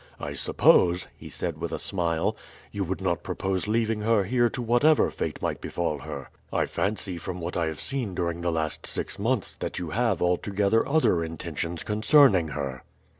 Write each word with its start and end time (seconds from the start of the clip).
I 0.19 0.33
suppose," 0.33 1.05
he 1.15 1.29
said 1.29 1.59
with 1.59 1.71
a 1.71 1.77
smile, 1.77 2.35
"you 2.71 2.83
would 2.83 3.01
not 3.03 3.21
propose 3.21 3.67
leaving 3.67 4.01
her 4.01 4.23
here 4.23 4.49
to 4.49 4.59
whatever 4.59 5.11
fate 5.11 5.43
might 5.43 5.61
befall 5.61 5.99
her. 5.99 6.31
I 6.51 6.65
fancy 6.65 7.19
from 7.19 7.39
what 7.39 7.55
I 7.55 7.67
have 7.67 7.79
seen 7.79 8.15
during 8.15 8.41
the 8.41 8.51
last 8.51 8.87
six 8.87 9.19
months 9.19 9.53
that 9.53 9.77
you 9.77 9.91
have 9.91 10.19
altogether 10.19 10.87
other 10.87 11.23
intentions 11.23 11.83
concerning 11.83 12.47
her." 12.47 12.83